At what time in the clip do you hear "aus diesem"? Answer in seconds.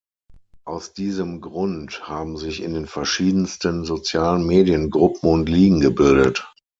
0.65-1.41